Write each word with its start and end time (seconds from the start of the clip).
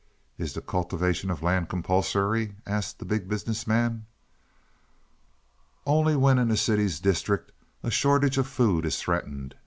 "Is 0.39 0.53
the 0.53 0.61
cultivation 0.63 1.29
of 1.29 1.43
land 1.43 1.69
compulsory?" 1.69 2.55
asked 2.65 2.97
the 2.97 3.05
Big 3.05 3.29
Business 3.29 3.67
Man. 3.67 4.07
"Only 5.85 6.15
when 6.15 6.39
in 6.39 6.49
a 6.49 6.57
city's 6.57 6.99
district 6.99 7.51
a 7.83 7.91
shortage 7.91 8.39
of 8.39 8.47
food 8.47 8.83
is 8.87 8.99
threatened. 8.99 9.53